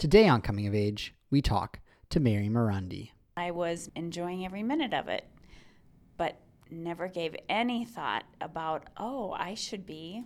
Today 0.00 0.28
on 0.28 0.40
Coming 0.40 0.66
of 0.66 0.74
Age, 0.74 1.14
we 1.30 1.42
talk 1.42 1.78
to 2.08 2.20
Mary 2.20 2.48
Maronde. 2.48 3.10
I 3.36 3.50
was 3.50 3.90
enjoying 3.94 4.46
every 4.46 4.62
minute 4.62 4.94
of 4.94 5.08
it, 5.08 5.26
but 6.16 6.40
never 6.70 7.06
gave 7.06 7.36
any 7.50 7.84
thought 7.84 8.24
about, 8.40 8.84
oh, 8.96 9.32
I 9.32 9.52
should 9.52 9.84
be 9.84 10.24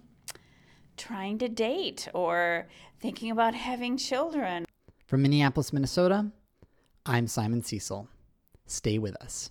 trying 0.97 1.39
to 1.39 1.49
date 1.49 2.07
or 2.15 2.69
thinking 3.01 3.33
about 3.33 3.57
having 3.57 3.97
children. 3.97 4.65
From 5.07 5.23
Minneapolis, 5.23 5.73
Minnesota, 5.73 6.31
I'm 7.05 7.27
Simon 7.27 7.61
Cecil. 7.61 8.07
Stay 8.67 8.99
with 8.99 9.17
us. 9.21 9.51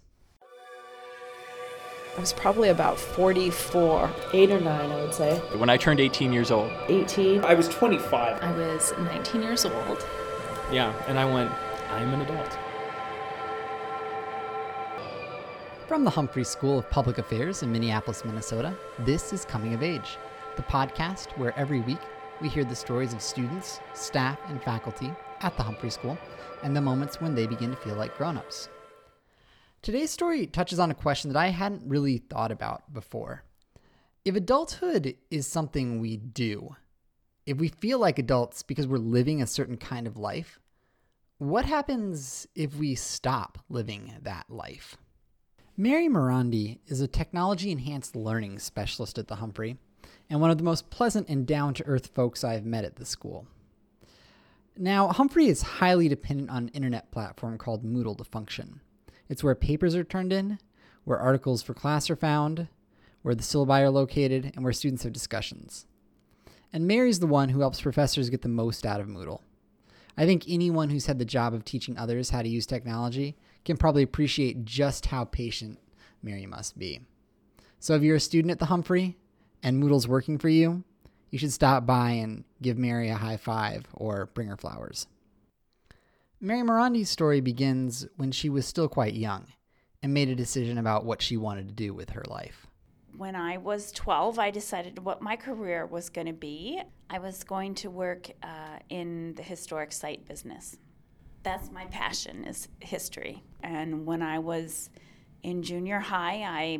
I 2.16 2.20
was 2.20 2.32
probably 2.32 2.70
about 2.70 3.00
44, 3.00 4.12
8 4.34 4.52
or 4.52 4.60
9, 4.60 4.92
I 4.92 4.96
would 5.02 5.16
say. 5.16 5.40
When 5.58 5.70
I 5.70 5.78
turned 5.78 6.00
18 6.00 6.32
years 6.32 6.52
old. 6.52 6.72
18. 6.88 7.44
I 7.44 7.56
was 7.56 7.68
25. 7.70 8.40
I 8.40 8.52
was 8.52 8.94
19 9.00 9.42
years 9.42 9.66
old. 9.66 10.06
Yeah, 10.72 10.94
and 11.08 11.18
I 11.18 11.26
went, 11.26 11.52
I'm 11.90 12.14
an 12.14 12.22
adult. 12.22 12.58
From 15.88 16.04
the 16.04 16.12
Humphrey 16.12 16.44
School 16.44 16.78
of 16.78 16.90
Public 16.92 17.18
Affairs 17.18 17.64
in 17.64 17.72
Minneapolis, 17.72 18.24
Minnesota, 18.24 18.76
this 19.00 19.34
is 19.34 19.44
Coming 19.46 19.74
of 19.74 19.82
Age, 19.82 20.18
the 20.56 20.64
podcast 20.64 21.36
where 21.40 21.58
every 21.58 21.82
week 21.82 22.00
we 22.42 22.48
hear 22.48 22.64
the 22.64 22.76
stories 22.76 23.14
of 23.14 23.24
students, 23.24 23.80
staff, 23.96 24.38
and 24.50 24.62
faculty 24.62 25.12
at 25.42 25.58
the 25.58 25.64
Humphrey 25.64 25.90
School 25.90 26.18
and 26.62 26.76
the 26.76 26.82
moments 26.82 27.20
when 27.20 27.34
they 27.34 27.48
begin 27.48 27.72
to 27.72 27.78
feel 27.78 27.96
like 27.96 28.16
grown 28.18 28.38
ups. 28.38 28.70
Today's 29.84 30.12
story 30.12 30.48
touches 30.48 30.80
on 30.80 30.92
a 30.92 30.96
question 30.96 31.34
that 31.34 31.38
I 31.38 31.50
hadn't 31.50 31.90
really 31.90 32.20
thought 32.20 32.54
about 32.54 32.94
before. 32.94 33.44
If 34.24 34.34
adulthood 34.34 35.18
is 35.30 35.46
something 35.46 36.00
we 36.00 36.16
do, 36.16 36.78
if 37.46 37.58
we 37.58 37.68
feel 37.68 38.00
like 38.00 38.18
adults 38.18 38.64
because 38.64 38.88
we're 38.88 38.98
living 38.98 39.42
a 39.42 39.46
certain 39.46 39.76
kind 39.76 40.08
of 40.08 40.16
life, 40.16 40.58
what 41.38 41.66
happens 41.66 42.48
if 42.56 42.78
we 42.78 42.96
stop 42.96 43.58
living 43.68 44.14
that 44.22 44.46
life? 44.50 44.96
Mary 45.76 46.08
Maronde 46.08 46.80
is 46.88 47.02
a 47.02 47.08
technology 47.08 47.70
enhanced 47.70 48.16
learning 48.16 48.60
specialist 48.60 49.18
at 49.18 49.28
the 49.28 49.36
Humphrey 49.36 49.76
and 50.30 50.40
one 50.40 50.50
of 50.50 50.58
the 50.58 50.64
most 50.64 50.92
pleasant 50.92 51.28
and 51.28 51.46
down 51.46 51.74
to 51.74 51.86
earth 51.86 52.08
folks 52.16 52.46
I've 52.46 52.66
met 52.66 52.86
at 52.86 52.96
the 52.96 53.06
school. 53.06 53.48
Now, 54.78 55.10
Humphrey 55.10 55.48
is 55.48 55.62
highly 55.62 56.08
dependent 56.08 56.52
on 56.52 56.64
an 56.64 56.70
internet 56.70 57.12
platform 57.12 57.58
called 57.58 57.84
Moodle 57.84 58.18
to 58.18 58.24
function. 58.24 58.80
It's 59.34 59.44
where 59.44 59.56
papers 59.56 59.96
are 59.96 60.04
turned 60.04 60.32
in, 60.32 60.60
where 61.06 61.18
articles 61.18 61.64
for 61.64 61.74
class 61.74 62.08
are 62.12 62.16
found, 62.16 62.68
where 63.24 63.34
the 63.34 63.42
syllabi 63.42 63.82
are 63.82 63.90
located, 63.90 64.52
and 64.54 64.64
where 64.64 64.72
students 64.72 65.02
have 65.02 65.12
discussions. 65.12 65.88
And 66.72 66.86
Mary's 66.86 67.20
the 67.20 67.26
one 67.26 67.50
who 67.50 67.62
helps 67.62 67.82
professors 67.82 68.30
get 68.30 68.44
the 68.44 68.48
most 68.48 68.86
out 68.86 69.00
of 69.00 69.08
Moodle. 69.08 69.42
I 70.16 70.28
think 70.28 70.44
anyone 70.48 70.92
who's 70.92 71.08
had 71.08 71.18
the 71.18 71.26
job 71.26 71.56
of 71.56 71.66
teaching 71.66 71.98
others 71.98 72.30
how 72.30 72.44
to 72.44 72.48
use 72.48 72.68
technology 72.68 73.36
can 73.66 73.76
probably 73.76 74.04
appreciate 74.04 74.66
just 74.66 75.08
how 75.08 75.26
patient 75.26 75.80
Mary 76.22 76.46
must 76.46 76.78
be. 76.78 77.02
So 77.80 77.96
if 77.96 78.04
you're 78.04 78.18
a 78.18 78.20
student 78.20 78.52
at 78.52 78.60
the 78.60 78.68
Humphrey 78.68 79.18
and 79.64 79.80
Moodle's 79.80 80.08
working 80.08 80.38
for 80.38 80.50
you, 80.50 80.84
you 81.32 81.40
should 81.40 81.54
stop 81.54 81.88
by 81.88 82.12
and 82.12 82.44
give 82.62 82.78
Mary 82.78 83.10
a 83.10 83.16
high 83.16 83.38
five 83.38 83.88
or 83.96 84.28
bring 84.36 84.50
her 84.50 84.58
flowers. 84.58 85.08
Mary 86.44 86.62
Maronde's 86.62 87.10
story 87.10 87.40
begins 87.40 88.06
when 88.18 88.30
she 88.30 88.50
was 88.50 88.68
still 88.68 88.90
quite 88.90 89.14
young 89.14 89.46
and 90.02 90.14
made 90.14 90.28
a 90.28 90.36
decision 90.36 90.78
about 90.78 91.06
what 91.06 91.22
she 91.22 91.38
wanted 91.38 91.70
to 91.70 91.74
do 91.74 91.94
with 91.94 92.10
her 92.10 92.26
life. 92.28 92.68
When 93.16 93.34
I 93.34 93.56
was 93.56 93.94
12, 93.94 94.38
I 94.38 94.52
decided 94.52 95.00
what 95.00 95.22
my 95.22 95.38
career 95.38 95.86
was 95.86 96.10
going 96.10 96.28
to 96.28 96.34
be. 96.34 96.82
I 97.10 97.20
was 97.20 97.46
going 97.46 97.76
to 97.76 97.90
work 97.90 98.30
uh, 98.44 98.80
in 98.90 99.36
the 99.36 99.42
historic 99.42 99.94
site 99.94 100.28
business. 100.28 100.76
That's 101.44 101.72
my 101.72 101.86
passion 101.86 102.44
is 102.44 102.68
history. 102.82 103.42
And 103.62 104.06
when 104.06 104.22
I 104.22 104.40
was 104.40 104.90
in 105.44 105.64
junior 105.64 106.00
high, 106.00 106.44
I 106.46 106.80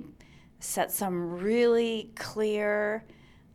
set 0.60 0.92
some 0.92 1.40
really 1.40 2.12
clear 2.16 3.06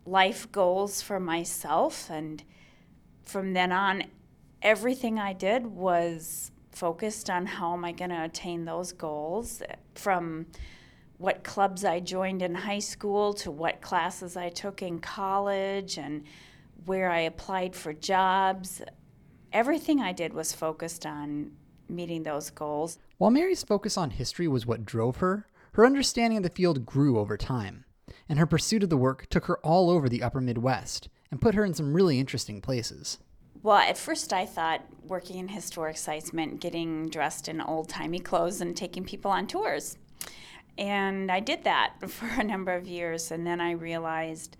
life 0.06 0.50
goals 0.52 1.02
for 1.02 1.20
myself 1.20 2.08
and 2.08 2.42
from 3.26 3.52
then 3.52 3.72
on 3.72 4.04
everything 4.62 5.19
I 5.19 5.32
did 5.32 5.66
was 5.66 6.50
focused 6.72 7.28
on 7.28 7.46
how 7.46 7.74
am 7.74 7.84
I 7.84 7.92
going 7.92 8.10
to 8.10 8.24
attain 8.24 8.64
those 8.64 8.92
goals 8.92 9.62
from 9.94 10.46
what 11.19 11.42
clubs 11.42 11.84
I 11.84 12.00
joined 12.00 12.42
in 12.42 12.54
high 12.54 12.78
school 12.78 13.32
to 13.34 13.50
what 13.50 13.80
classes 13.80 14.36
I 14.36 14.48
took 14.48 14.82
in 14.82 15.00
college 15.00 15.98
and 15.98 16.24
where 16.86 17.10
I 17.10 17.20
applied 17.20 17.74
for 17.74 17.92
jobs. 17.92 18.80
Everything 19.52 20.00
I 20.00 20.12
did 20.12 20.32
was 20.32 20.52
focused 20.52 21.04
on 21.04 21.52
meeting 21.88 22.22
those 22.22 22.50
goals. 22.50 22.98
While 23.16 23.30
Mary's 23.30 23.64
focus 23.64 23.96
on 23.96 24.10
history 24.10 24.46
was 24.46 24.66
what 24.66 24.84
drove 24.84 25.16
her, 25.16 25.48
her 25.72 25.84
understanding 25.84 26.36
of 26.36 26.42
the 26.44 26.50
field 26.50 26.86
grew 26.86 27.19
over 27.19 27.36
time, 27.36 27.84
and 28.28 28.38
her 28.38 28.46
pursuit 28.46 28.84
of 28.84 28.90
the 28.90 28.96
work 28.96 29.26
took 29.28 29.46
her 29.46 29.58
all 29.58 29.90
over 29.90 30.08
the 30.08 30.22
upper 30.22 30.40
Midwest 30.40 31.08
and 31.30 31.40
put 31.40 31.54
her 31.54 31.64
in 31.64 31.75
some 31.75 31.94
really 31.94 32.20
interesting 32.20 32.60
places. 32.60 33.19
Well, 33.62 33.76
at 33.76 33.98
first 33.98 34.32
I 34.32 34.46
thought 34.46 34.84
working 35.02 35.38
in 35.38 35.48
historic 35.48 35.96
sites 35.96 36.32
meant 36.32 36.60
getting 36.60 37.08
dressed 37.08 37.48
in 37.48 37.60
old 37.60 37.88
timey 37.88 38.20
clothes 38.20 38.60
and 38.60 38.76
taking 38.76 39.04
people 39.04 39.30
on 39.30 39.46
tours. 39.46 39.98
And 40.76 41.30
I 41.30 41.41
did 41.41 41.64
that 41.64 41.94
for 42.08 42.26
a 42.26 42.44
number 42.44 42.74
of 42.74 42.86
years, 42.86 43.30
and 43.30 43.46
then 43.46 43.60
I 43.60 43.72
realized 43.72 44.56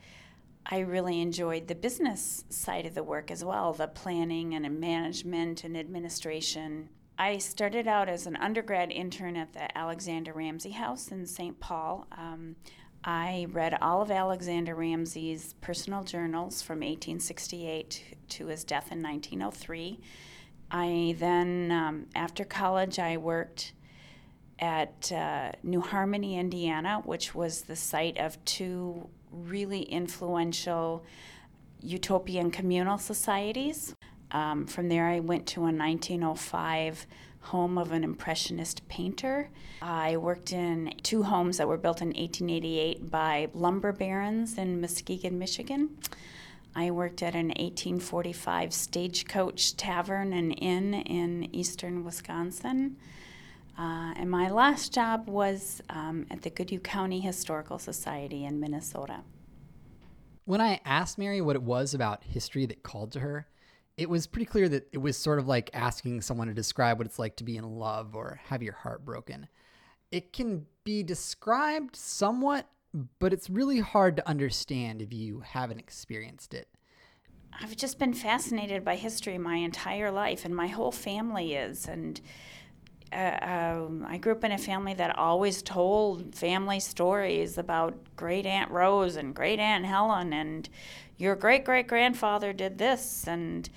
I 0.67 0.81
really 0.81 1.21
enjoyed 1.21 1.69
the 1.69 1.75
business 1.75 2.45
side 2.51 2.85
of 2.85 2.95
the 2.95 3.03
work 3.03 3.31
as 3.31 3.45
well 3.45 3.73
the 3.73 3.87
planning 3.87 4.55
and 4.55 4.81
management 4.81 5.65
and 5.65 5.77
administration. 5.77 6.91
I 7.21 7.39
started 7.39 7.89
out 7.89 8.09
as 8.09 8.27
an 8.27 8.37
undergrad 8.37 8.93
intern 8.93 9.37
at 9.37 9.53
the 9.53 9.77
Alexander 9.77 10.33
Ramsey 10.33 10.71
House 10.71 11.09
in 11.09 11.27
St. 11.27 11.59
Paul. 11.59 12.07
Um, 12.13 12.57
I 13.05 13.47
read 13.51 13.79
all 13.81 14.03
of 14.03 14.11
Alexander 14.11 14.75
Ramsey's 14.75 15.55
personal 15.61 16.03
journals 16.03 16.63
from 16.63 16.81
1868 16.81 18.17
to 18.31 18.47
his 18.47 18.65
death 18.65 18.91
in 18.91 19.03
1903. 19.03 20.01
I 20.71 21.15
then, 21.19 21.71
um, 21.73 22.07
after 22.15 22.45
college, 22.45 22.99
I 22.99 23.17
worked 23.17 23.73
at 24.59 25.11
uh, 25.13 25.53
New 25.63 25.81
Harmony, 25.81 26.37
Indiana, 26.39 27.01
which 27.05 27.35
was 27.35 27.63
the 27.63 27.77
site 27.77 28.19
of 28.19 28.45
two 28.45 29.09
really 29.31 29.83
influential 29.83 31.05
utopian 31.81 32.51
communal 32.51 32.99
societies. 32.99 33.95
Um, 34.33 34.67
from 34.67 34.89
there, 34.89 35.07
I 35.07 35.21
went 35.21 35.47
to 35.49 35.61
a 35.61 35.73
1905 35.73 37.07
home 37.41 37.79
of 37.79 37.93
an 37.93 38.05
Impressionist 38.05 38.87
painter. 38.89 39.51
I 39.81 40.17
worked 40.17 40.53
in 40.53 40.95
two 41.03 41.23
homes 41.23 41.59
that 41.59 41.69
were 41.69 41.77
built 41.77 42.01
in 42.01 42.09
1888 42.09 43.11
by 43.11 43.49
lumber 43.55 43.93
barons 43.93 44.59
in 44.59 44.81
Muskegon, 44.81 45.39
Michigan. 45.39 45.97
I 46.75 46.91
worked 46.91 47.23
at 47.23 47.35
an 47.35 47.49
1845 47.49 48.73
stagecoach 48.73 49.77
tavern 49.77 50.33
and 50.33 50.55
inn 50.59 50.95
in 50.95 51.55
eastern 51.55 52.05
Wisconsin. 52.05 52.97
Uh, 53.79 54.13
and 54.17 54.31
my 54.31 54.51
last 54.51 54.93
job 54.93 55.29
was 55.29 55.81
um, 55.89 56.27
at 56.31 56.43
the 56.43 56.51
Goodhue 56.51 56.81
County 56.81 57.21
Historical 57.21 57.79
Society 57.79 58.45
in 58.45 58.59
Minnesota. 58.59 59.21
When 60.45 60.61
I 60.61 60.81
asked 60.85 61.19
Mary 61.19 61.41
what 61.41 61.57
it 61.57 61.63
was 61.63 61.95
about 61.95 62.25
history 62.25 62.67
that 62.67 62.83
called 62.83 63.13
to 63.13 63.21
her, 63.21 63.47
it 63.99 64.09
was 64.09 64.29
pretty 64.29 64.47
clear 64.47 64.69
that 64.69 64.89
it 64.93 64.99
was 64.99 65.17
sort 65.17 65.41
of 65.41 65.49
like 65.49 65.71
asking 65.75 66.21
someone 66.21 66.47
to 66.47 66.55
describe 66.55 66.99
what 66.99 67.07
it's 67.07 67.19
like 67.19 67.35
to 67.37 67.45
be 67.45 67.57
in 67.57 67.65
love 67.65 68.15
or 68.15 68.41
have 68.45 68.63
your 68.63 68.73
heart 68.73 69.05
broken. 69.05 69.49
It 70.13 70.33
can 70.33 70.67
be 70.85 71.03
described 71.03 71.97
somewhat, 71.97 72.69
but 73.19 73.33
it's 73.33 73.51
really 73.51 73.81
hard 73.81 74.17
to 74.17 74.29
understand 74.29 75.03
if 75.03 75.13
you 75.13 75.41
haven't 75.41 75.81
experienced 75.81 76.55
it. 76.55 76.69
I've 77.61 77.77
just 77.77 77.99
been 77.99 78.15
fascinated 78.15 78.85
by 78.85 78.95
history 78.95 79.37
my 79.37 79.57
entire 79.57 80.13
life, 80.13 80.45
and 80.45 80.55
my 80.55 80.69
whole 80.69 80.93
family 80.93 81.55
is. 81.55 81.89
And 81.89 82.21
uh, 83.13 83.39
um, 83.43 84.07
I 84.09 84.19
grew 84.19 84.33
up 84.33 84.45
in 84.45 84.53
a 84.53 84.59
family 84.59 84.95
that 84.95 85.19
always 85.19 85.63
told 85.63 86.35
family 86.35 86.81
stories 86.81 87.59
about 87.59 87.97
great 88.17 88.47
Aunt 88.47 88.71
Rose 88.71 89.17
and 89.17 89.35
great 89.35 89.59
Aunt 89.59 89.87
Helen, 89.87 90.33
and 90.33 90.69
your 91.17 91.35
great 91.35 91.65
great 91.65 91.87
grandfather 91.87 92.53
did 92.53 92.79
this, 92.79 93.27
and 93.27 93.69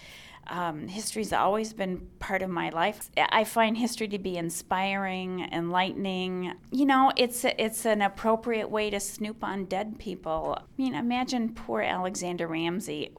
um, 0.48 0.88
history's 0.88 1.32
always 1.32 1.72
been 1.72 2.10
part 2.20 2.42
of 2.42 2.50
my 2.50 2.70
life. 2.70 3.10
I 3.18 3.44
find 3.44 3.78
history 3.78 4.08
to 4.10 4.20
be 4.20 4.38
inspiring, 4.38 5.48
enlightening. 5.52 6.54
You 6.72 6.86
know, 6.86 7.12
it's 7.16 7.46
a, 7.46 7.64
it's 7.64 7.86
an 7.86 8.02
appropriate 8.02 8.70
way 8.70 8.90
to 8.90 9.00
snoop 9.00 9.44
on 9.44 9.66
dead 9.66 9.98
people. 9.98 10.58
I 10.60 10.64
mean, 10.78 10.94
imagine 10.94 11.54
poor 11.54 11.82
Alexander 11.82 12.48
Ramsey. 12.48 13.16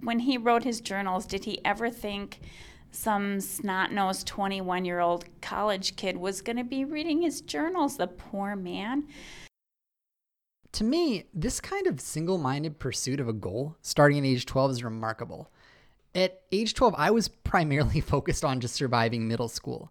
When 0.00 0.20
he 0.20 0.38
wrote 0.38 0.64
his 0.64 0.80
journals, 0.80 1.26
did 1.26 1.44
he 1.44 1.64
ever 1.64 1.90
think 1.90 2.40
some 2.92 3.40
snot 3.40 3.90
nosed 3.90 4.26
21 4.26 4.84
year 4.84 5.00
old 5.00 5.24
college 5.40 5.96
kid 5.96 6.16
was 6.16 6.42
going 6.42 6.58
to 6.58 6.64
be 6.64 6.84
reading 6.84 7.22
his 7.22 7.40
journals? 7.40 7.96
The 7.96 8.06
poor 8.06 8.54
man. 8.54 9.08
To 10.72 10.84
me, 10.84 11.24
this 11.34 11.60
kind 11.60 11.86
of 11.86 12.00
single 12.00 12.38
minded 12.38 12.78
pursuit 12.78 13.20
of 13.20 13.28
a 13.28 13.32
goal 13.32 13.76
starting 13.82 14.18
at 14.18 14.24
age 14.24 14.46
12 14.46 14.70
is 14.70 14.84
remarkable. 14.84 15.50
At 16.14 16.42
age 16.52 16.74
12, 16.74 16.94
I 16.96 17.10
was 17.10 17.28
primarily 17.28 18.00
focused 18.02 18.44
on 18.44 18.60
just 18.60 18.74
surviving 18.74 19.26
middle 19.26 19.48
school. 19.48 19.90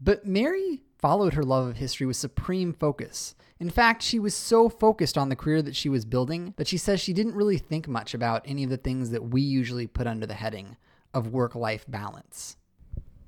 But 0.00 0.26
Mary 0.26 0.82
followed 0.98 1.34
her 1.34 1.44
love 1.44 1.68
of 1.68 1.76
history 1.76 2.06
with 2.06 2.16
supreme 2.16 2.72
focus. 2.72 3.34
In 3.60 3.70
fact, 3.70 4.02
she 4.02 4.18
was 4.18 4.34
so 4.34 4.68
focused 4.68 5.16
on 5.16 5.28
the 5.28 5.36
career 5.36 5.62
that 5.62 5.76
she 5.76 5.88
was 5.88 6.04
building 6.04 6.54
that 6.56 6.66
she 6.66 6.78
says 6.78 7.00
she 7.00 7.12
didn't 7.12 7.36
really 7.36 7.58
think 7.58 7.86
much 7.86 8.14
about 8.14 8.42
any 8.44 8.64
of 8.64 8.70
the 8.70 8.76
things 8.76 9.10
that 9.10 9.30
we 9.30 9.40
usually 9.40 9.86
put 9.86 10.08
under 10.08 10.26
the 10.26 10.34
heading 10.34 10.76
of 11.14 11.28
work 11.28 11.54
life 11.54 11.84
balance. 11.88 12.56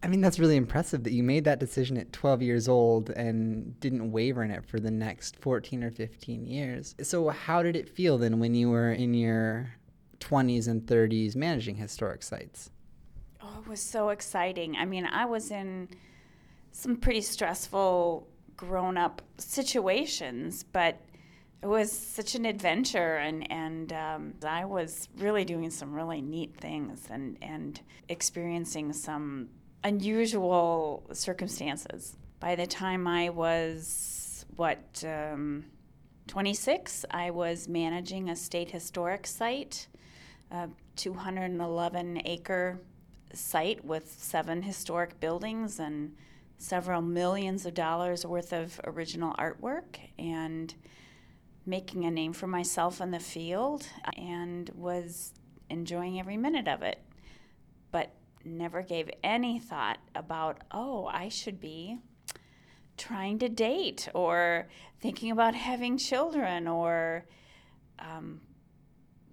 I 0.02 0.06
mean, 0.06 0.20
that's 0.20 0.38
really 0.38 0.56
impressive 0.56 1.04
that 1.04 1.12
you 1.12 1.22
made 1.22 1.44
that 1.44 1.58
decision 1.58 1.96
at 1.96 2.12
12 2.12 2.42
years 2.42 2.68
old 2.68 3.08
and 3.08 3.78
didn't 3.80 4.12
waver 4.12 4.42
in 4.42 4.50
it 4.50 4.66
for 4.66 4.78
the 4.78 4.90
next 4.90 5.36
14 5.40 5.82
or 5.82 5.90
15 5.90 6.44
years. 6.44 6.94
So, 7.02 7.30
how 7.30 7.62
did 7.62 7.74
it 7.74 7.88
feel 7.88 8.18
then 8.18 8.38
when 8.38 8.54
you 8.54 8.68
were 8.68 8.92
in 8.92 9.14
your 9.14 9.70
20s 10.20 10.68
and 10.68 10.82
30s 10.82 11.36
managing 11.36 11.76
historic 11.76 12.22
sites? 12.22 12.70
Oh, 13.42 13.60
it 13.60 13.68
was 13.68 13.80
so 13.80 14.10
exciting. 14.10 14.76
I 14.76 14.84
mean, 14.84 15.06
I 15.06 15.24
was 15.24 15.50
in 15.50 15.88
some 16.70 16.96
pretty 16.96 17.22
stressful 17.22 18.28
grown 18.56 18.98
up 18.98 19.22
situations, 19.38 20.64
but 20.64 21.00
it 21.64 21.68
was 21.68 21.90
such 21.90 22.34
an 22.34 22.44
adventure 22.44 23.16
and, 23.16 23.50
and 23.50 23.90
um, 23.94 24.34
I 24.46 24.66
was 24.66 25.08
really 25.16 25.46
doing 25.46 25.70
some 25.70 25.94
really 25.94 26.20
neat 26.20 26.54
things 26.60 27.06
and, 27.10 27.38
and 27.40 27.80
experiencing 28.10 28.92
some 28.92 29.48
unusual 29.82 31.04
circumstances. 31.14 32.16
By 32.38 32.54
the 32.54 32.66
time 32.66 33.06
I 33.06 33.30
was, 33.30 34.44
what, 34.56 35.02
um, 35.06 35.64
26, 36.26 37.06
I 37.10 37.30
was 37.30 37.66
managing 37.66 38.28
a 38.28 38.36
state 38.36 38.70
historic 38.70 39.26
site, 39.26 39.88
a 40.50 40.68
211 40.96 42.20
acre 42.26 42.78
site 43.32 43.82
with 43.82 44.12
seven 44.12 44.60
historic 44.60 45.18
buildings 45.18 45.78
and 45.80 46.14
several 46.58 47.00
millions 47.00 47.64
of 47.64 47.72
dollars 47.72 48.26
worth 48.26 48.52
of 48.52 48.78
original 48.84 49.32
artwork 49.38 49.96
and 50.18 50.74
making 51.66 52.04
a 52.04 52.10
name 52.10 52.32
for 52.32 52.46
myself 52.46 53.00
in 53.00 53.10
the 53.10 53.20
field 53.20 53.86
and 54.16 54.70
was 54.74 55.32
enjoying 55.70 56.20
every 56.20 56.36
minute 56.36 56.68
of 56.68 56.82
it. 56.82 57.00
But 57.90 58.12
never 58.44 58.82
gave 58.82 59.10
any 59.22 59.58
thought 59.58 59.98
about, 60.14 60.58
oh, 60.70 61.06
I 61.06 61.28
should 61.28 61.60
be 61.60 61.98
trying 62.96 63.38
to 63.40 63.48
date 63.48 64.08
or 64.14 64.68
thinking 65.00 65.30
about 65.30 65.54
having 65.54 65.98
children 65.98 66.68
or, 66.68 67.24
um, 67.98 68.40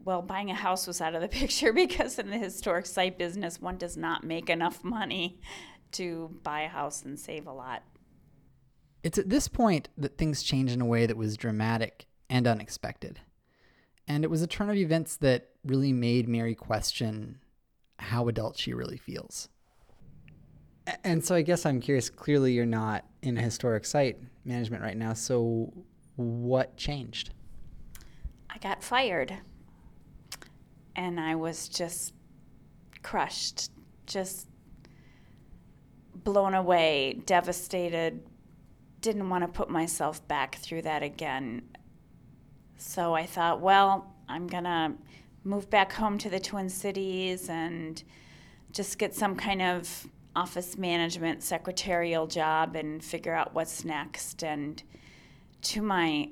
well, 0.03 0.21
buying 0.21 0.49
a 0.49 0.55
house 0.55 0.87
was 0.87 1.01
out 1.01 1.15
of 1.15 1.21
the 1.21 1.27
picture 1.39 1.73
because 1.73 2.17
in 2.17 2.29
the 2.29 2.37
historic 2.37 2.85
site 2.85 3.17
business, 3.17 3.61
one 3.61 3.77
does 3.77 3.97
not 3.97 4.23
make 4.23 4.49
enough 4.49 4.83
money 4.83 5.39
to 5.91 6.39
buy 6.43 6.61
a 6.61 6.69
house 6.69 7.03
and 7.03 7.19
save 7.19 7.45
a 7.45 7.51
lot. 7.51 7.83
It's 9.03 9.17
at 9.17 9.29
this 9.29 9.47
point 9.47 9.89
that 9.97 10.17
things 10.17 10.43
change 10.43 10.71
in 10.71 10.79
a 10.79 10.85
way 10.85 11.05
that 11.05 11.17
was 11.17 11.35
dramatic 11.35 12.07
and 12.31 12.47
unexpected. 12.47 13.19
And 14.07 14.23
it 14.23 14.29
was 14.29 14.41
a 14.41 14.47
turn 14.47 14.69
of 14.69 14.77
events 14.77 15.17
that 15.17 15.49
really 15.65 15.93
made 15.93 16.27
Mary 16.27 16.55
question 16.55 17.39
how 17.99 18.27
adult 18.29 18.57
she 18.57 18.73
really 18.73 18.97
feels. 18.97 19.49
And 21.03 21.23
so 21.23 21.35
I 21.35 21.43
guess 21.43 21.65
I'm 21.65 21.79
curious 21.79 22.09
clearly 22.09 22.53
you're 22.53 22.65
not 22.65 23.05
in 23.21 23.35
historic 23.35 23.85
site 23.85 24.17
management 24.45 24.81
right 24.81 24.97
now. 24.97 25.13
So 25.13 25.71
what 26.15 26.75
changed? 26.77 27.31
I 28.49 28.57
got 28.57 28.81
fired. 28.81 29.37
And 30.95 31.19
I 31.19 31.35
was 31.35 31.67
just 31.67 32.13
crushed, 33.03 33.71
just 34.07 34.47
blown 36.15 36.53
away, 36.53 37.21
devastated, 37.25 38.23
didn't 39.01 39.29
want 39.29 39.43
to 39.43 39.47
put 39.47 39.69
myself 39.69 40.25
back 40.27 40.55
through 40.55 40.83
that 40.83 41.03
again. 41.03 41.63
So 42.81 43.13
I 43.13 43.27
thought, 43.27 43.61
well, 43.61 44.11
I'm 44.27 44.47
going 44.47 44.63
to 44.63 44.93
move 45.43 45.69
back 45.69 45.93
home 45.93 46.17
to 46.17 46.31
the 46.31 46.39
Twin 46.39 46.67
Cities 46.67 47.47
and 47.47 48.01
just 48.71 48.97
get 48.97 49.13
some 49.13 49.35
kind 49.35 49.61
of 49.61 50.07
office 50.35 50.77
management 50.77 51.43
secretarial 51.43 52.25
job 52.25 52.75
and 52.75 53.03
figure 53.03 53.35
out 53.35 53.53
what's 53.53 53.85
next. 53.85 54.43
And 54.43 54.81
to 55.61 55.83
my 55.83 56.29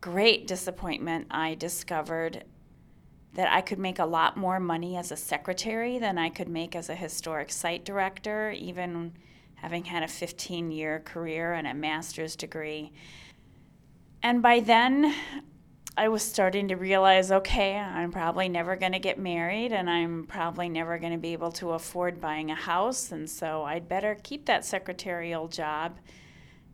great 0.00 0.46
disappointment, 0.46 1.26
I 1.28 1.56
discovered 1.56 2.44
that 3.34 3.52
I 3.52 3.60
could 3.60 3.80
make 3.80 3.98
a 3.98 4.06
lot 4.06 4.36
more 4.36 4.60
money 4.60 4.96
as 4.96 5.10
a 5.10 5.16
secretary 5.16 5.98
than 5.98 6.18
I 6.18 6.28
could 6.28 6.48
make 6.48 6.76
as 6.76 6.88
a 6.88 6.94
historic 6.94 7.50
site 7.50 7.84
director, 7.84 8.52
even 8.52 9.12
having 9.56 9.84
had 9.84 10.04
a 10.04 10.08
15 10.08 10.70
year 10.70 11.00
career 11.00 11.52
and 11.52 11.66
a 11.66 11.74
master's 11.74 12.36
degree. 12.36 12.92
And 14.22 14.40
by 14.40 14.60
then, 14.60 15.14
I 16.00 16.08
was 16.08 16.22
starting 16.22 16.68
to 16.68 16.76
realize 16.76 17.30
okay, 17.30 17.76
I'm 17.76 18.10
probably 18.10 18.48
never 18.48 18.74
going 18.74 18.92
to 18.92 18.98
get 18.98 19.18
married 19.18 19.70
and 19.70 19.90
I'm 19.90 20.24
probably 20.24 20.66
never 20.70 20.96
going 20.96 21.12
to 21.12 21.18
be 21.18 21.34
able 21.34 21.52
to 21.52 21.72
afford 21.72 22.22
buying 22.22 22.50
a 22.50 22.54
house. 22.54 23.12
And 23.12 23.28
so 23.28 23.64
I'd 23.64 23.86
better 23.86 24.16
keep 24.22 24.46
that 24.46 24.64
secretarial 24.64 25.46
job 25.46 25.98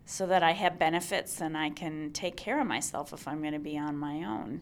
so 0.05 0.28
that 0.28 0.44
I 0.44 0.52
have 0.52 0.78
benefits 0.78 1.40
and 1.40 1.58
I 1.58 1.70
can 1.70 2.12
take 2.12 2.37
care 2.37 2.61
of 2.61 2.69
myself 2.69 3.12
if 3.12 3.26
I'm 3.26 3.40
going 3.40 3.52
to 3.52 3.58
be 3.58 3.76
on 3.76 3.96
my 3.96 4.23
own. 4.23 4.61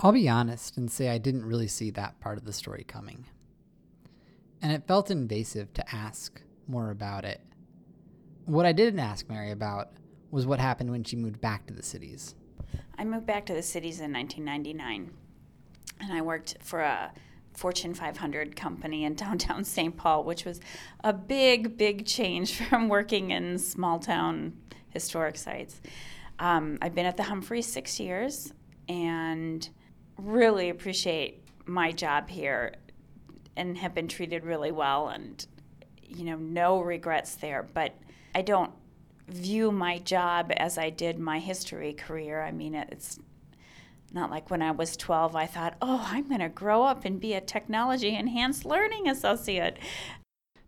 I'll 0.00 0.10
be 0.10 0.28
honest 0.28 0.76
and 0.76 0.90
say 0.90 1.08
I 1.08 1.18
didn't 1.18 1.44
really 1.44 1.68
see 1.68 1.90
that 1.90 2.18
part 2.18 2.36
of 2.36 2.44
the 2.44 2.52
story 2.52 2.82
coming. 2.82 3.26
And 4.60 4.72
it 4.72 4.88
felt 4.88 5.12
invasive 5.12 5.72
to 5.74 5.94
ask 5.94 6.42
more 6.66 6.90
about 6.90 7.24
it. 7.24 7.40
What 8.46 8.66
I 8.66 8.72
didn't 8.72 8.98
ask 8.98 9.28
Mary 9.28 9.52
about 9.52 9.90
was 10.32 10.48
what 10.48 10.58
happened 10.58 10.90
when 10.90 11.04
she 11.04 11.14
moved 11.14 11.40
back 11.40 11.64
to 11.66 11.74
the 11.74 11.84
cities. 11.84 12.34
I 12.98 13.04
moved 13.04 13.26
back 13.26 13.46
to 13.46 13.54
the 13.54 13.62
cities 13.62 14.00
in 14.00 14.12
1999, 14.12 15.10
and 16.00 16.12
I 16.12 16.22
worked 16.22 16.56
for 16.60 16.80
a 16.80 17.12
Fortune 17.52 17.94
500 17.94 18.56
company 18.56 19.04
in 19.04 19.14
downtown 19.16 19.64
St. 19.64 19.96
Paul, 19.96 20.24
which 20.24 20.44
was 20.44 20.60
a 21.02 21.12
big, 21.12 21.76
big 21.76 22.06
change 22.06 22.54
from 22.68 22.88
working 22.88 23.30
in 23.30 23.58
small 23.58 23.98
town 23.98 24.54
historic 24.90 25.36
sites. 25.36 25.80
Um, 26.38 26.78
I've 26.82 26.94
been 26.94 27.06
at 27.06 27.16
the 27.16 27.22
Humphrey 27.24 27.62
six 27.62 28.00
years 28.00 28.52
and 28.88 29.68
really 30.18 30.70
appreciate 30.70 31.44
my 31.66 31.92
job 31.92 32.28
here 32.28 32.74
and 33.56 33.78
have 33.78 33.94
been 33.94 34.08
treated 34.08 34.44
really 34.44 34.72
well 34.72 35.08
and 35.08 35.46
you 36.02 36.24
know 36.24 36.36
no 36.36 36.80
regrets 36.80 37.36
there 37.36 37.62
but 37.62 37.94
i 38.34 38.42
don't 38.42 38.72
view 39.28 39.72
my 39.72 39.98
job 39.98 40.52
as 40.56 40.76
I 40.78 40.90
did 40.90 41.18
my 41.18 41.38
history 41.38 41.92
career. 41.92 42.42
I 42.42 42.52
mean, 42.52 42.74
it's 42.74 43.18
not 44.12 44.30
like 44.30 44.50
when 44.50 44.62
I 44.62 44.70
was 44.70 44.96
12, 44.96 45.34
I 45.34 45.46
thought, 45.46 45.76
oh, 45.82 46.06
I'm 46.08 46.28
going 46.28 46.40
to 46.40 46.48
grow 46.48 46.84
up 46.84 47.04
and 47.04 47.20
be 47.20 47.34
a 47.34 47.40
technology 47.40 48.14
enhanced 48.14 48.64
learning 48.64 49.08
associate. 49.08 49.78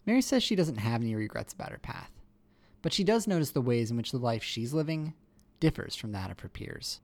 Mary 0.05 0.23
says 0.23 0.43
she 0.43 0.57
doesn't 0.57 0.79
have 0.79 1.03
any 1.03 1.15
regrets 1.15 1.53
about 1.53 1.71
her 1.71 1.79
path, 1.79 2.11
but 2.83 2.93
she 2.93 3.05
does 3.05 3.27
notice 3.27 3.51
the 3.51 3.61
ways 3.61 3.91
in 3.91 3.97
which 3.97 4.13
the 4.13 4.19
life 4.19 4.43
she's 4.43 4.73
living 4.73 5.15
differs 5.61 5.95
from 5.95 6.13
that 6.13 6.31
of 6.31 6.41
her 6.41 6.49
peers. 6.49 7.01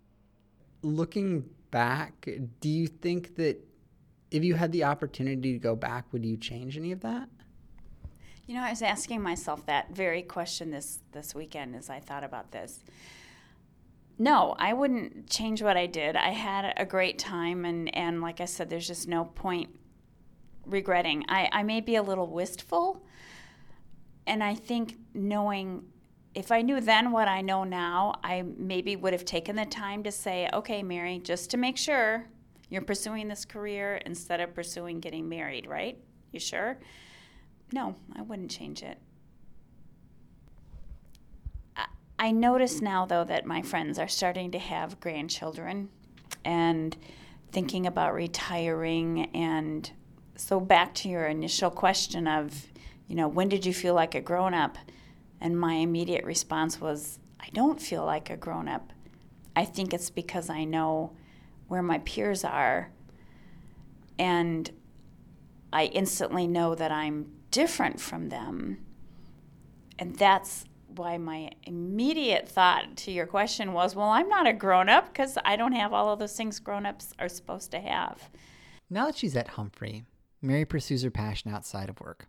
Looking 0.82 1.44
back, 1.70 2.28
do 2.60 2.68
you 2.68 2.86
think 2.86 3.36
that 3.36 3.58
if 4.30 4.42
you 4.42 4.54
had 4.54 4.72
the 4.72 4.84
opportunity 4.84 5.52
to 5.52 5.58
go 5.58 5.76
back, 5.76 6.12
would 6.12 6.24
you 6.24 6.36
change 6.36 6.76
any 6.76 6.92
of 6.92 7.00
that? 7.00 7.28
You 8.46 8.56
know, 8.56 8.62
I 8.62 8.70
was 8.70 8.82
asking 8.82 9.22
myself 9.22 9.64
that 9.66 9.94
very 9.94 10.22
question 10.22 10.70
this 10.70 10.98
this 11.12 11.34
weekend 11.34 11.76
as 11.76 11.88
I 11.88 12.00
thought 12.00 12.24
about 12.24 12.50
this. 12.50 12.80
No, 14.18 14.54
I 14.58 14.72
wouldn't 14.72 15.30
change 15.30 15.62
what 15.62 15.76
I 15.76 15.86
did. 15.86 16.16
I 16.16 16.30
had 16.30 16.74
a 16.76 16.84
great 16.84 17.18
time, 17.18 17.64
and 17.64 17.94
and 17.94 18.20
like 18.20 18.40
I 18.40 18.46
said, 18.46 18.68
there's 18.68 18.86
just 18.86 19.06
no 19.08 19.24
point 19.24 19.70
regretting. 20.66 21.24
I 21.28 21.48
I 21.52 21.62
may 21.62 21.80
be 21.80 21.96
a 21.96 22.02
little 22.02 22.26
wistful, 22.26 23.04
and 24.26 24.42
I 24.42 24.54
think 24.54 24.96
knowing. 25.14 25.84
If 26.34 26.50
I 26.50 26.62
knew 26.62 26.80
then 26.80 27.12
what 27.12 27.28
I 27.28 27.42
know 27.42 27.62
now, 27.62 28.14
I 28.24 28.42
maybe 28.56 28.96
would 28.96 29.12
have 29.12 29.26
taken 29.26 29.54
the 29.54 29.66
time 29.66 30.02
to 30.04 30.10
say, 30.10 30.48
okay, 30.54 30.82
Mary, 30.82 31.18
just 31.18 31.50
to 31.50 31.58
make 31.58 31.76
sure 31.76 32.26
you're 32.70 32.80
pursuing 32.80 33.28
this 33.28 33.44
career 33.44 33.96
instead 34.06 34.40
of 34.40 34.54
pursuing 34.54 34.98
getting 34.98 35.28
married, 35.28 35.66
right? 35.66 35.98
You 36.32 36.40
sure? 36.40 36.78
No, 37.72 37.96
I 38.14 38.22
wouldn't 38.22 38.50
change 38.50 38.82
it. 38.82 38.98
I, 41.76 41.86
I 42.18 42.30
notice 42.30 42.82
now, 42.82 43.06
though, 43.06 43.24
that 43.24 43.46
my 43.46 43.62
friends 43.62 43.98
are 43.98 44.08
starting 44.08 44.50
to 44.50 44.58
have 44.58 45.00
grandchildren 45.00 45.88
and 46.44 46.96
thinking 47.50 47.86
about 47.86 48.14
retiring. 48.14 49.30
And 49.34 49.90
so, 50.36 50.60
back 50.60 50.94
to 50.96 51.08
your 51.08 51.26
initial 51.26 51.70
question 51.70 52.28
of, 52.28 52.66
you 53.08 53.16
know, 53.16 53.28
when 53.28 53.48
did 53.48 53.64
you 53.64 53.72
feel 53.72 53.94
like 53.94 54.14
a 54.14 54.20
grown 54.20 54.52
up? 54.52 54.76
And 55.40 55.58
my 55.58 55.74
immediate 55.74 56.24
response 56.24 56.80
was, 56.80 57.18
I 57.40 57.48
don't 57.52 57.80
feel 57.80 58.04
like 58.04 58.28
a 58.28 58.36
grown 58.36 58.68
up. 58.68 58.92
I 59.56 59.64
think 59.64 59.92
it's 59.92 60.10
because 60.10 60.48
I 60.50 60.64
know 60.64 61.12
where 61.68 61.82
my 61.82 61.98
peers 61.98 62.44
are. 62.44 62.90
And 64.18 64.70
I 65.72 65.86
instantly 65.86 66.46
know 66.46 66.74
that 66.74 66.92
I'm 66.92 67.32
different 67.52 68.00
from 68.00 68.28
them. 68.28 68.78
And 69.98 70.16
that's 70.16 70.64
why 70.88 71.16
my 71.16 71.50
immediate 71.62 72.48
thought 72.48 72.96
to 72.96 73.12
your 73.12 73.26
question 73.26 73.72
was 73.72 73.94
well, 73.94 74.08
I'm 74.08 74.28
not 74.28 74.48
a 74.48 74.52
grown 74.52 74.88
up 74.88 75.06
because 75.06 75.38
I 75.44 75.56
don't 75.56 75.72
have 75.72 75.92
all 75.92 76.12
of 76.12 76.18
those 76.18 76.36
things 76.36 76.58
grown 76.58 76.84
ups 76.84 77.12
are 77.18 77.28
supposed 77.28 77.70
to 77.70 77.80
have. 77.80 78.28
Now 78.90 79.06
that 79.06 79.16
she's 79.16 79.36
at 79.36 79.48
Humphrey, 79.48 80.04
Mary 80.42 80.64
pursues 80.64 81.02
her 81.02 81.10
passion 81.10 81.54
outside 81.54 81.88
of 81.88 82.00
work. 82.00 82.26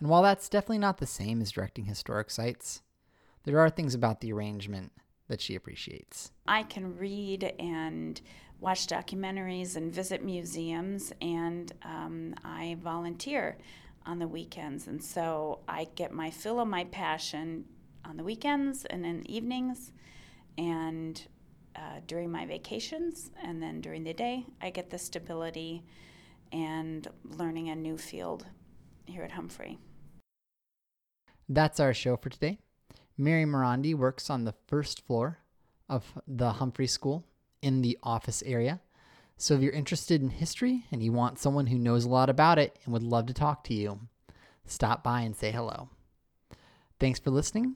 And 0.00 0.08
while 0.08 0.22
that's 0.22 0.48
definitely 0.48 0.78
not 0.78 0.98
the 0.98 1.06
same 1.06 1.40
as 1.40 1.52
directing 1.52 1.84
historic 1.84 2.30
sites, 2.30 2.82
there 3.44 3.60
are 3.60 3.70
things 3.70 3.94
about 3.94 4.20
the 4.20 4.32
arrangement 4.32 4.92
that 5.28 5.40
she 5.40 5.54
appreciates. 5.54 6.32
I 6.46 6.64
can 6.64 6.96
read 6.98 7.54
and 7.58 8.20
watch 8.60 8.86
documentaries 8.86 9.76
and 9.76 9.92
visit 9.92 10.24
museums, 10.24 11.12
and 11.20 11.72
um, 11.82 12.34
I 12.44 12.76
volunteer 12.80 13.58
on 14.06 14.18
the 14.18 14.28
weekends. 14.28 14.86
And 14.86 15.02
so 15.02 15.60
I 15.68 15.88
get 15.94 16.12
my 16.12 16.30
fill 16.30 16.60
of 16.60 16.68
my 16.68 16.84
passion 16.84 17.64
on 18.04 18.16
the 18.16 18.24
weekends 18.24 18.84
and 18.86 19.06
in 19.06 19.20
the 19.20 19.34
evenings 19.34 19.92
and 20.58 21.22
uh, 21.76 22.00
during 22.06 22.30
my 22.30 22.46
vacations. 22.46 23.30
And 23.42 23.62
then 23.62 23.80
during 23.80 24.04
the 24.04 24.14
day, 24.14 24.46
I 24.60 24.70
get 24.70 24.90
the 24.90 24.98
stability 24.98 25.84
and 26.52 27.06
learning 27.24 27.70
a 27.70 27.74
new 27.74 27.96
field 27.96 28.46
here 29.06 29.22
at 29.22 29.32
Humphrey. 29.32 29.78
That's 31.48 31.80
our 31.80 31.94
show 31.94 32.16
for 32.16 32.30
today. 32.30 32.58
Mary 33.16 33.44
Maronde 33.44 33.94
works 33.98 34.30
on 34.30 34.44
the 34.44 34.54
first 34.66 35.06
floor 35.06 35.38
of 35.88 36.18
the 36.26 36.52
Humphrey 36.52 36.86
School 36.86 37.24
in 37.60 37.82
the 37.82 37.98
office 38.02 38.42
area. 38.46 38.80
So 39.36 39.54
if 39.54 39.60
you're 39.60 39.72
interested 39.72 40.22
in 40.22 40.30
history 40.30 40.84
and 40.92 41.02
you 41.02 41.12
want 41.12 41.38
someone 41.38 41.66
who 41.66 41.78
knows 41.78 42.04
a 42.04 42.08
lot 42.08 42.30
about 42.30 42.58
it 42.58 42.78
and 42.84 42.92
would 42.92 43.02
love 43.02 43.26
to 43.26 43.34
talk 43.34 43.64
to 43.64 43.74
you, 43.74 44.00
stop 44.64 45.02
by 45.02 45.22
and 45.22 45.34
say 45.34 45.50
hello. 45.50 45.88
Thanks 47.00 47.18
for 47.18 47.30
listening. 47.30 47.74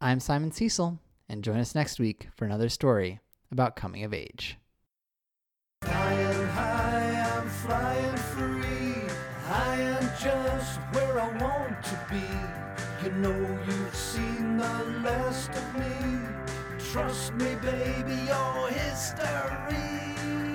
I'm 0.00 0.20
Simon 0.20 0.52
Cecil, 0.52 1.00
and 1.28 1.42
join 1.42 1.58
us 1.58 1.74
next 1.74 1.98
week 1.98 2.28
for 2.36 2.44
another 2.44 2.68
story 2.68 3.18
about 3.50 3.74
coming 3.74 4.04
of 4.04 4.14
age. 4.14 4.58
Flying 5.82 6.46
high, 6.50 7.36
I'm 7.36 7.48
flying 7.48 8.16
free. 8.16 9.02
I 9.48 9.74
am 9.74 10.02
just 10.20 10.78
where 10.92 11.20
I 11.20 11.28
want 11.42 11.82
to 11.82 12.00
be. 12.08 13.04
You 13.04 13.14
know 13.16 13.58
you've 13.66 13.94
seen 13.96 14.56
the 14.56 14.84
last 15.02 15.50
of 15.50 15.74
me. 15.74 16.28
Trust 16.92 17.34
me, 17.34 17.56
baby, 17.56 18.22
your 18.26 18.68
history 18.68 20.47